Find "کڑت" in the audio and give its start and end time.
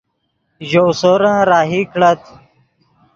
1.91-2.21